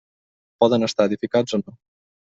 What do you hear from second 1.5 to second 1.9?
o no.